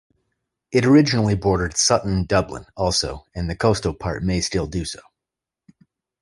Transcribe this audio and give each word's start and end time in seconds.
It 0.71 0.83
originally 0.83 1.35
bordered 1.35 1.77
Sutton, 1.77 2.23
Dublin 2.25 2.65
also, 2.75 3.27
and 3.35 3.47
the 3.47 3.55
coastal 3.55 3.93
part 3.93 4.23
may 4.23 4.41
still 4.41 4.65
do 4.65 4.83
so. 4.83 4.99